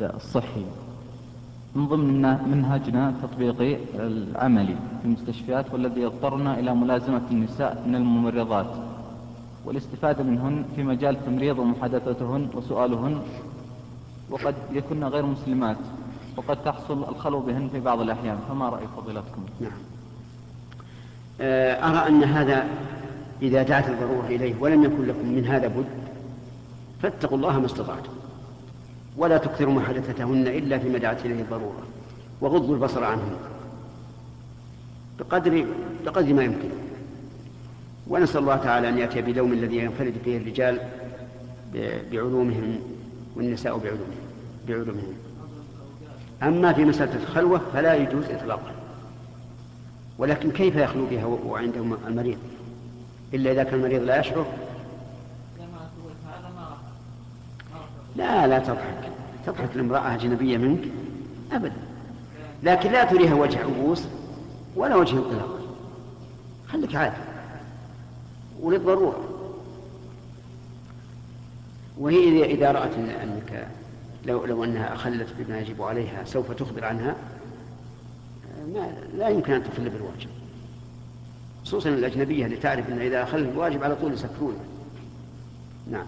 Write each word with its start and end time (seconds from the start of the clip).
الصحي 0.00 0.64
من 1.74 1.86
ضمن 1.86 2.22
منهجنا 2.22 3.08
التطبيقي 3.08 3.76
العملي 3.94 4.76
في 5.02 5.04
المستشفيات 5.04 5.72
والذي 5.72 6.00
يضطرنا 6.00 6.58
إلى 6.58 6.74
ملازمة 6.74 7.22
النساء 7.30 7.82
من 7.86 7.94
الممرضات. 7.94 8.66
والاستفادة 9.64 10.24
منهن 10.24 10.64
في 10.76 10.82
مجال 10.82 11.14
التمريض 11.16 11.58
ومحادثتهن 11.58 12.48
وسؤالهن. 12.54 13.22
وقد 14.30 14.54
يكن 14.72 15.04
غير 15.04 15.26
مسلمات. 15.26 15.76
وقد 16.36 16.62
تحصل 16.64 17.08
الخلو 17.08 17.40
بهن 17.40 17.68
في 17.68 17.80
بعض 17.80 18.00
الأحيان. 18.00 18.38
فما 18.48 18.68
رأي 18.68 18.86
فضيلتكم؟ 18.96 19.42
نعم. 19.60 19.70
آه، 21.40 21.88
أرى 21.88 22.08
أن 22.08 22.24
هذا 22.24 22.64
إذا 23.42 23.62
دعت 23.62 23.88
الضرورة 23.88 24.26
إليه 24.26 24.54
ولم 24.60 24.84
يكن 24.84 25.06
لكم 25.06 25.26
من 25.28 25.46
هذا 25.46 25.68
بد 25.68 25.86
فاتقوا 27.02 27.36
الله 27.36 27.60
ما 27.60 27.66
استطعتم. 27.66 28.12
ولا 29.16 29.38
تكثروا 29.38 29.74
محادثتهن 29.74 30.46
إلا 30.46 30.78
فيما 30.78 30.98
دعت 30.98 31.26
إليه 31.26 31.40
الضرورة 31.42 31.82
وغضوا 32.40 32.74
البصر 32.74 33.04
عنهن. 33.04 33.36
بقدر 35.18 35.66
بقدر 36.04 36.34
ما 36.34 36.42
يمكن. 36.44 36.68
ونسأل 38.08 38.40
الله 38.40 38.56
تعالى 38.56 38.88
أن 38.88 38.98
يأتي 38.98 39.22
بلوم 39.22 39.52
الذي 39.52 39.76
ينفرد 39.76 40.14
فيه 40.24 40.36
الرجال 40.36 40.80
بعلومهم 42.12 42.78
والنساء 43.36 43.78
بعلومهم 43.78 44.20
بعلومهم. 44.68 45.14
أما 46.42 46.72
في 46.72 46.84
مسألة 46.84 47.22
الخلوة 47.22 47.60
فلا 47.72 47.94
يجوز 47.94 48.24
إطلاقا 48.24 48.72
ولكن 50.18 50.50
كيف 50.50 50.76
يخلو 50.76 51.06
بها 51.06 51.24
وعنده 51.24 51.80
المريض؟ 52.06 52.38
إلا 53.34 53.52
إذا 53.52 53.62
كان 53.62 53.74
المريض 53.74 54.02
لا 54.02 54.20
يشعر 54.20 54.46
لا 58.16 58.46
لا 58.46 58.58
تضحك. 58.58 59.10
تضحك 59.46 59.68
الامرأة 59.74 60.14
أجنبية 60.14 60.56
منك؟ 60.56 60.84
أبدا. 61.52 61.76
لكن 62.62 62.92
لا 62.92 63.04
تريها 63.04 63.34
وجه 63.34 63.58
عبوس 63.58 64.04
ولا 64.76 64.96
وجه 64.96 65.16
انطلاق. 65.16 65.58
خليك 66.68 66.94
عادي. 66.94 67.16
وللضرورة 68.60 69.24
وهي 71.98 72.44
إذا 72.44 72.72
رأت 72.72 72.94
أنك 73.22 73.68
لو 74.26 74.44
لو 74.44 74.64
أنها 74.64 74.94
أخلت 74.94 75.28
بما 75.38 75.58
يجب 75.60 75.82
عليها 75.82 76.24
سوف 76.24 76.52
تخبر 76.52 76.84
عنها 76.84 77.16
ما 78.74 78.92
لا 79.16 79.28
يمكن 79.28 79.52
أن 79.52 79.62
تخل 79.62 79.90
بالواجب. 79.90 80.28
خصوصا 81.64 81.88
الأجنبية 81.88 82.46
اللي 82.46 82.56
تعرف 82.56 82.88
أن 82.88 83.00
إذا 83.00 83.22
أخل 83.22 83.38
الواجب 83.38 83.84
على 83.84 83.96
طول 83.96 84.12
يسكرونه 84.12 84.60
نعم. 85.90 86.06